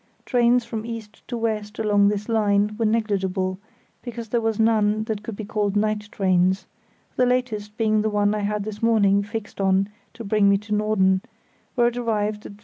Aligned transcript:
Trains 0.25 0.65
from 0.65 0.83
east 0.83 1.21
to 1.27 1.37
west 1.37 1.77
along 1.77 2.07
this 2.07 2.27
line 2.27 2.75
were 2.79 2.87
negligible, 2.87 3.59
because 4.01 4.29
there 4.29 4.41
were 4.41 4.55
none 4.57 5.03
that 5.03 5.21
could 5.21 5.35
be 5.35 5.45
called 5.45 5.75
night 5.75 6.09
trains, 6.11 6.65
the 7.17 7.25
latest 7.27 7.77
being 7.77 8.01
the 8.01 8.09
one 8.09 8.33
I 8.33 8.39
had 8.39 8.63
this 8.63 8.81
morning 8.81 9.21
fixed 9.21 9.61
on 9.61 9.89
to 10.15 10.23
bring 10.23 10.49
me 10.49 10.57
to 10.57 10.73
Norden, 10.73 11.21
where 11.75 11.85
it 11.89 11.97
arrived 11.97 12.47
at 12.47 12.53
7. 12.53 12.59